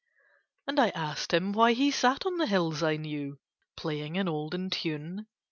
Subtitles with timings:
[0.65, 3.37] And I asked him why he sat on the hills I knew,
[3.77, 5.27] playing an olden tune.